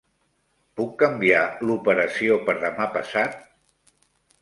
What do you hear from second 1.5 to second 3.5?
l'operació per demà passat?